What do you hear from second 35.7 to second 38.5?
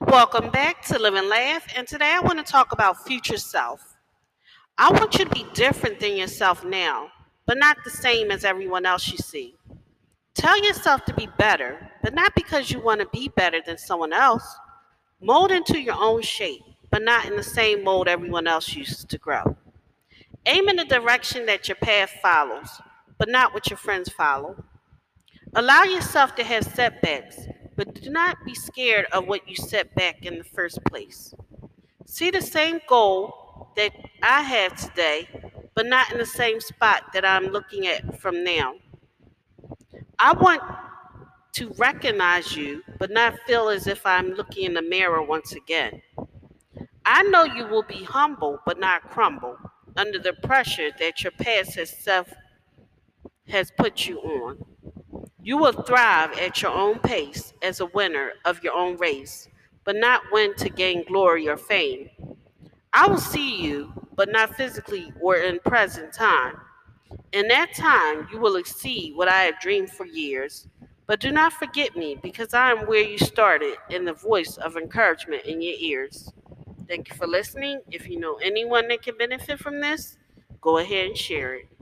but not in the same spot that I'm looking at from